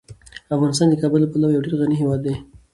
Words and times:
افغانستان 0.55 0.87
د 0.89 0.95
کابل 1.01 1.19
له 1.23 1.29
پلوه 1.31 1.53
یو 1.55 1.63
ډیر 1.65 1.73
غني 1.79 1.95
هیواد 2.01 2.19
دی. 2.25 2.35